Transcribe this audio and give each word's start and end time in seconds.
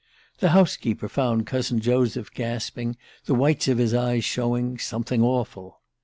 The 0.39 0.49
house 0.49 0.77
keeper 0.77 1.07
found 1.07 1.45
cousin 1.45 1.79
Joseph 1.79 2.33
gasping, 2.33 2.97
the 3.25 3.35
whites 3.35 3.67
of 3.67 3.77
his 3.77 3.93
eyes 3.93 4.25
showing 4.25 4.79
"something 4.79 5.21
awful." 5.21 5.79